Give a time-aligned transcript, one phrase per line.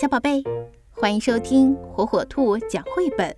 [0.00, 0.44] 小宝贝，
[0.92, 3.34] 欢迎收听火火兔讲绘本。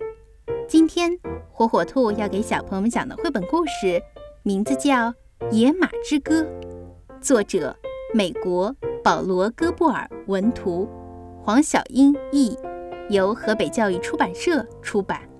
[0.67, 1.09] 今天
[1.49, 3.99] 火火兔要给小朋友们讲的绘本故事，
[4.43, 4.91] 名字叫
[5.49, 6.43] 《野马之歌》，
[7.19, 7.75] 作者
[8.13, 10.87] 美国保罗·戈布尔文图，
[11.41, 12.55] 黄小英译，
[13.09, 15.30] 由河北教育出版社出版。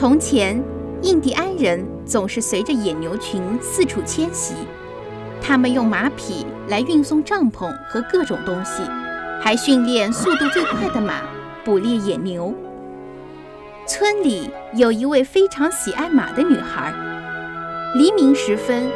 [0.00, 0.58] 从前，
[1.02, 4.54] 印第安人总是随着野牛群四处迁徙。
[5.42, 8.82] 他们用马匹来运送帐篷和各种东西，
[9.42, 11.20] 还训练速度最快的马
[11.62, 12.54] 捕猎野牛。
[13.86, 16.94] 村里有一位非常喜爱马的女孩。
[17.94, 18.90] 黎明时分，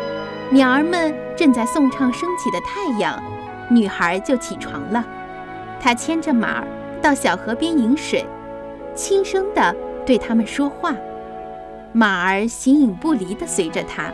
[0.48, 3.22] 鸟儿们正在颂唱升起的太阳，
[3.70, 5.05] 女孩就起床了。
[5.78, 6.66] 她牵着马儿
[7.02, 8.25] 到小河边饮水，
[8.94, 9.77] 轻声地。
[10.06, 10.94] 对他们说话，
[11.92, 14.12] 马儿形影不离地随着他。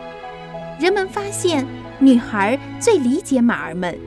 [0.79, 1.65] 人们发现，
[1.99, 3.97] 女孩最理解马儿们，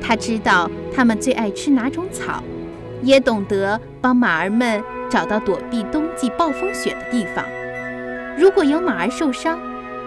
[0.00, 2.42] 她知道它们最爱吃哪种草，
[3.02, 7.44] 也懂得帮马儿们找到躲避冬季暴风雪的地方。
[8.36, 9.58] 如果有马儿受伤，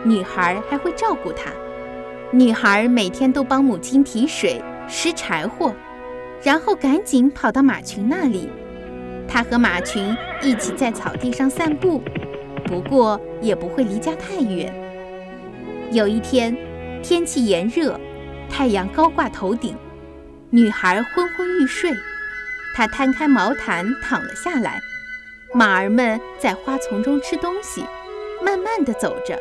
[0.03, 1.51] 女孩还会照顾它。
[2.31, 5.73] 女孩每天都帮母亲提水、拾柴火，
[6.41, 8.49] 然后赶紧跑到马群那里。
[9.31, 12.01] 他和马群一起在草地上散步，
[12.65, 14.73] 不过也不会离家太远。
[15.93, 16.53] 有一天，
[17.01, 17.97] 天气炎热，
[18.49, 19.73] 太阳高挂头顶，
[20.49, 21.93] 女孩昏昏欲睡。
[22.75, 24.81] 她摊开毛毯躺了下来。
[25.53, 27.85] 马儿们在花丛中吃东西，
[28.43, 29.39] 慢慢地走着，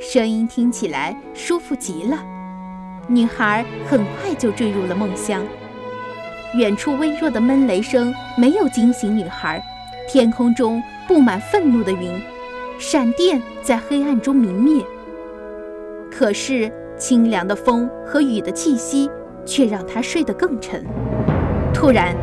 [0.00, 2.24] 声音听起来舒服极了。
[3.08, 5.44] 女孩很快就坠入了梦乡。
[6.54, 9.62] 远处微弱的闷雷声没有惊醒女孩，
[10.08, 12.20] 天空中布满愤怒的云，
[12.78, 14.82] 闪电在黑暗中明灭。
[16.10, 19.10] 可是清凉的风和雨的气息
[19.44, 20.84] 却让她睡得更沉。
[21.74, 22.16] 突然，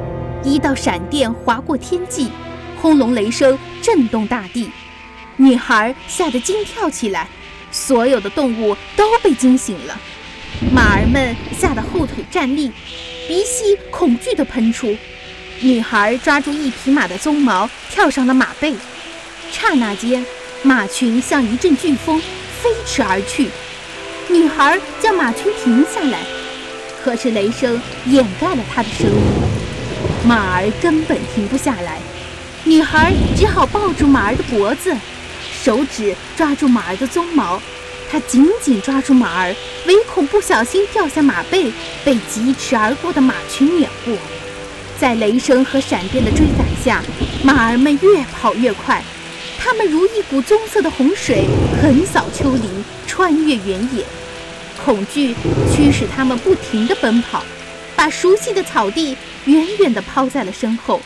[0.44, 2.30] 一道闪电划过天际，
[2.82, 4.72] 轰隆雷声震动大地，
[5.38, 7.28] 女孩吓得惊跳起来，
[7.70, 9.96] 所有的动物都被惊醒了，
[10.74, 12.72] 马儿们吓得后腿站立。
[13.28, 14.96] 鼻息恐惧地喷出，
[15.60, 18.76] 女孩抓住一匹马的鬃毛，跳上了马背。
[19.52, 20.24] 刹那间，
[20.62, 22.22] 马群像一阵飓风
[22.62, 23.50] 飞驰而去。
[24.30, 26.20] 女孩叫马群停下来，
[27.04, 29.18] 可是雷声掩盖了她的声音，
[30.24, 31.98] 马儿根本停不下来。
[32.64, 34.96] 女孩只好抱住马儿的脖子，
[35.64, 37.60] 手指抓住马儿的鬃毛。
[38.16, 39.54] 他紧紧抓住马儿，
[39.86, 41.70] 唯恐不小心掉下马背，
[42.06, 44.16] 被疾驰而过的马群碾过。
[44.98, 47.04] 在雷声和闪电的追赶下，
[47.44, 49.04] 马儿们越跑越快，
[49.60, 51.44] 它们如一股棕色的洪水，
[51.82, 54.06] 横扫丘陵，穿越原野。
[54.86, 55.36] 恐惧
[55.76, 57.44] 驱使它们不停地奔跑，
[57.98, 61.02] 把熟悉的草地远远地抛在了身后。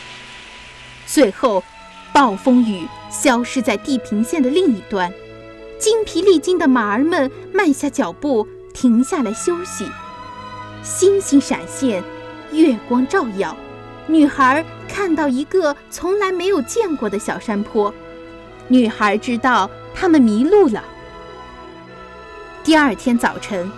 [1.08, 1.64] 最后，
[2.12, 5.12] 暴风雨消失在地平线的另一端。
[5.80, 9.88] 精疲力尽的马儿们慢下脚步，停下来休息。
[10.82, 12.04] 星星闪现，
[12.52, 13.56] 月光照耀，
[14.06, 17.92] 女孩看到一个从来没有见过的小山坡。
[18.68, 20.84] 女孩知道他们迷路了。
[22.62, 23.72] 第二天早晨，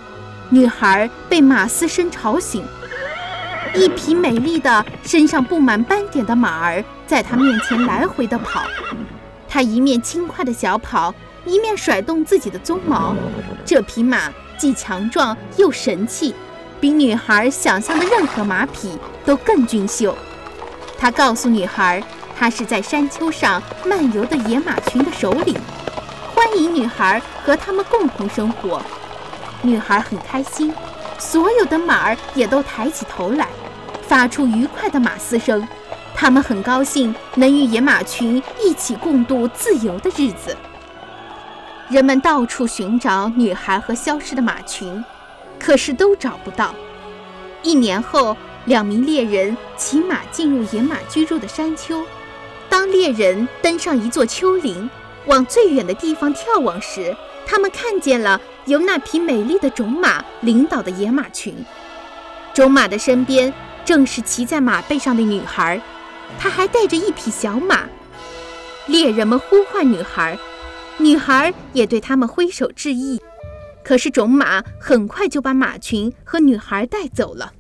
[0.51, 2.65] 女孩被马嘶声吵醒。
[3.77, 8.65] 一匹美丽的、身上布满斑点的马儿在她面前来回地跑，
[9.49, 11.15] 她一面轻快的小跑。
[11.45, 13.15] 一面甩动自己的鬃毛，
[13.65, 16.35] 这匹马既强壮又神气，
[16.81, 20.17] 比女孩想象的任何马匹都更俊秀。
[20.97, 22.03] 他告诉女孩，
[22.39, 25.57] 他是在山丘上漫游的野马群的首领，
[26.33, 28.81] 欢迎女孩和他们共同生活。
[29.63, 30.73] 女孩很开心，
[31.19, 33.49] 所有的马儿也都抬起头来，
[34.07, 35.67] 发出愉快的马嘶声。
[36.15, 40.57] 他们很高兴能与野马群一起共度自由的日子。
[41.93, 45.05] 人们到处寻找女孩和消失的马群，
[45.61, 46.75] 可是都找不到。
[47.63, 48.35] 一年后，
[48.65, 52.03] 两名猎人骑马进入野马居住的山丘。
[52.71, 54.89] 当猎人登上一座丘陵，
[55.27, 57.15] 往最远的地方眺望时，
[57.47, 61.55] 他们看见了由那匹美丽的种马领导的野马群。
[62.55, 63.53] 种马的身边
[63.85, 65.79] 正是骑在马背上的女孩，
[66.39, 67.81] 她还带着一匹小马。
[68.87, 70.39] 猎人们呼唤女孩。
[71.03, 73.21] 女孩也对他们挥手致意，
[73.83, 77.53] 可是种马很快就把马群和女孩带走了。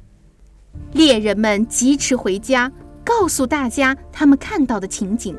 [0.93, 2.71] 猎人们疾驰回家，
[3.03, 5.37] 告诉大家他们看到的情景。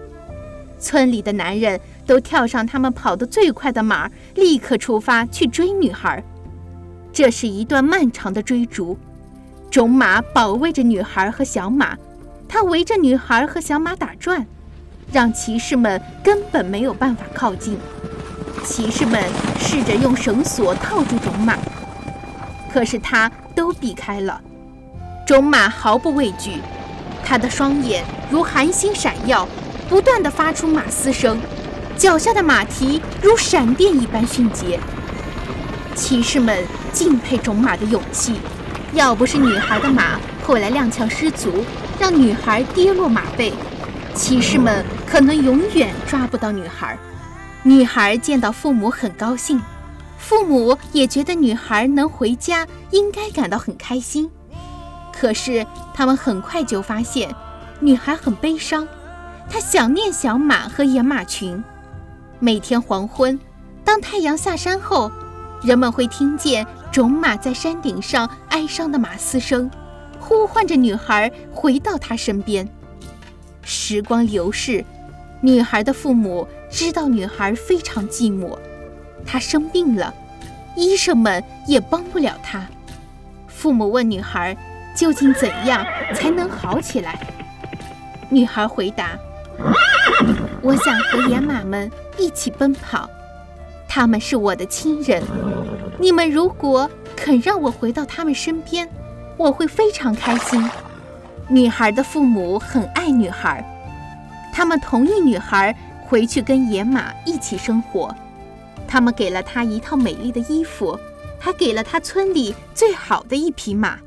[0.77, 6.21] 村里的男人都跳上他们跑得最快的马，立刻出发去追女孩。
[7.13, 8.97] 这是一段漫长的追逐，
[9.71, 11.97] 种马保卫着女孩和小马，
[12.49, 14.45] 它围着女孩和小马打转，
[15.13, 17.77] 让骑士们根本没有办法靠近。
[18.65, 19.23] 骑士们
[19.59, 21.57] 试着用绳索套住种马，
[22.73, 24.41] 可是他都避开了。
[25.25, 26.53] 种马毫不畏惧，
[27.23, 29.47] 他的双眼如寒星闪耀。
[29.89, 31.37] 不断地发出马嘶声，
[31.95, 34.79] 脚下的马蹄如闪电一般迅捷。
[35.93, 38.39] 骑士们敬佩种马的勇气，
[38.93, 41.63] 要不是女孩的马后来踉跄失足，
[41.99, 43.53] 让女孩跌落马背，
[44.15, 44.83] 骑士们
[45.13, 46.97] 可能永远抓不到女孩。
[47.61, 49.61] 女孩见到父母很高兴，
[50.17, 54.27] 父母也觉得女孩能回家应该感到很开心。
[55.15, 55.63] 可是
[55.93, 57.31] 他们很快就发现，
[57.79, 58.87] 女孩很悲伤。
[59.47, 61.63] 她想念小马和野马群。
[62.39, 63.39] 每天黄昏，
[63.85, 65.11] 当太阳下山后，
[65.61, 69.69] 人们会听见种马在山顶上哀伤的马嘶声，
[70.19, 72.67] 呼唤着女孩回到他身边。
[73.61, 74.83] 时光流逝，
[75.43, 78.57] 女孩的父母知道女孩非常寂寞，
[79.25, 80.13] 她生病了，
[80.73, 82.65] 医生们也帮不了她。
[83.45, 84.55] 父母问女孩
[84.95, 85.85] ：“究竟怎样
[86.15, 87.19] 才能好起来？”
[88.31, 89.19] 女孩回答。
[90.61, 93.09] 我想和野马们一起奔跑，
[93.85, 95.21] 他们是我的亲人。
[95.99, 98.87] 你们如果肯让我回到他们身边，
[99.35, 100.69] 我会非常开心。
[101.49, 103.61] 女孩的父母很爱女孩，
[104.53, 108.15] 他们同意女孩回去跟野马一起生活。
[108.87, 110.97] 他们给了她一套美丽的衣服，
[111.39, 113.97] 还给了她村里最好的一匹马。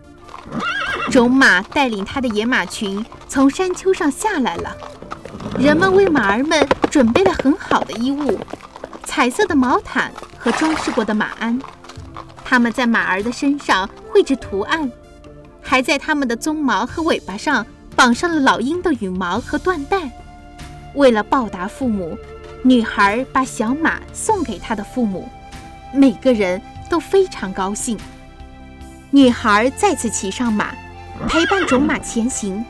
[1.11, 4.77] 种马带领他的野马群从山丘上下来了。
[5.59, 8.39] 人们为马儿们准备了很好的衣物，
[9.05, 11.59] 彩色的毛毯和装饰过的马鞍。
[12.45, 14.91] 他们在马儿的身上绘制图案，
[15.61, 17.67] 还在它们的鬃毛和尾巴上
[17.97, 20.11] 绑上了老鹰的羽毛和缎带。
[20.97, 22.19] 为了报答父母，
[22.63, 25.29] 女孩把小马送给她的父母，
[25.93, 27.99] 每个人都非常高兴。
[29.11, 30.75] 女孩再次骑上马，
[31.29, 32.65] 陪伴种马前行，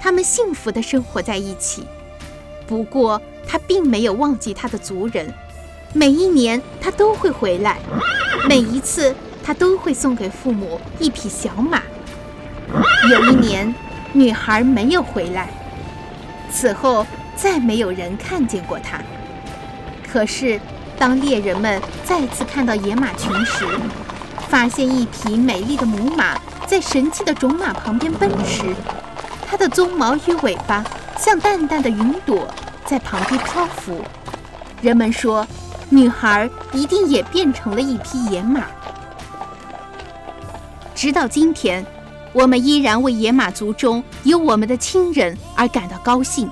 [0.00, 1.86] 他们幸福的生活在一起。
[2.66, 5.32] 不过，她并没有忘记她的族人。
[5.92, 7.78] 每一年，她都会回来。
[8.48, 11.80] 每一次，她都会送给父母一匹小马。
[13.10, 13.72] 有一年，
[14.12, 15.48] 女孩没有回来，
[16.50, 17.06] 此后
[17.40, 18.98] 再没有人看见过它。
[20.10, 20.60] 可是，
[20.98, 23.64] 当猎人们再次看到野马群时，
[24.48, 26.36] 发现一匹美丽的母马
[26.66, 28.74] 在神气的种马旁边奔驰，
[29.46, 30.84] 它的鬃毛与尾巴。
[31.20, 32.46] 像淡淡的云朵
[32.86, 34.00] 在旁边漂浮，
[34.80, 35.44] 人们说，
[35.90, 38.62] 女孩一定也变成了一匹野马。
[40.94, 41.84] 直到今天，
[42.32, 46.48] 我们依然为野马族中有我们的亲人而感到高兴。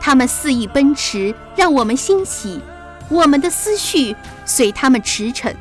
[0.00, 2.58] 他们肆意奔驰，让我们欣喜；
[3.10, 4.16] 我们的思绪
[4.46, 5.52] 随他们驰骋。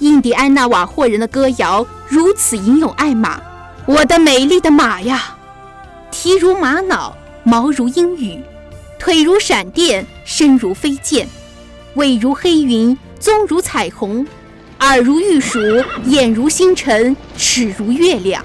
[0.00, 3.40] 印第安纳瓦霍人的歌谣如此吟咏爱马：
[3.86, 5.36] 我的美丽的马呀！
[6.10, 8.42] 蹄如玛瑙，毛如鹰羽，
[8.98, 11.28] 腿如闪电，身如飞剑，
[11.94, 14.26] 尾如黑云，鬃如彩虹，
[14.80, 15.60] 耳如玉鼠，
[16.04, 18.44] 眼如星辰，齿如月亮。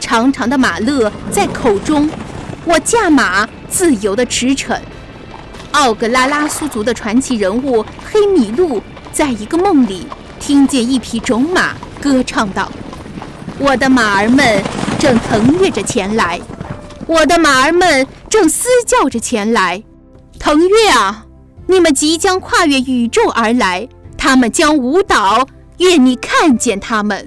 [0.00, 2.08] 长长的马勒在口中，
[2.64, 4.78] 我驾马自由的驰骋。
[5.72, 8.82] 奥格拉拉苏族的传奇人物黑米露，
[9.12, 10.06] 在一个梦里
[10.40, 12.70] 听见一匹种马歌唱道
[13.58, 14.62] ：“我的马儿们
[14.98, 16.40] 正腾跃着前来。”
[17.06, 19.82] 我的马儿们正嘶叫着前来，
[20.38, 21.24] 腾跃啊！
[21.66, 25.48] 你们即将跨越宇宙而来，他们将舞蹈，
[25.78, 27.26] 愿你看见他们。